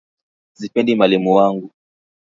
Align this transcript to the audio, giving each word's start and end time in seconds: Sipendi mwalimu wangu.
Sipendi 0.53 0.95
mwalimu 0.95 1.31
wangu. 1.33 1.71